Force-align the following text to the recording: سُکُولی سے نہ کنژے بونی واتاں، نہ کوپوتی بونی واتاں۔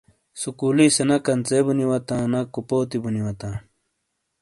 سُکُولی 0.41 0.87
سے 0.95 1.03
نہ 1.09 1.17
کنژے 1.25 1.59
بونی 1.65 1.85
واتاں، 1.89 2.23
نہ 2.31 2.39
کوپوتی 2.53 2.97
بونی 3.03 3.21
واتاں۔ 3.25 3.55